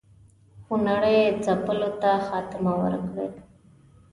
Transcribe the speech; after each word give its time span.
خونړي 0.65 1.17
ځپلو 1.45 1.89
ته 2.01 2.11
خاتمه 2.27 2.73
ورکړي. 2.83 3.27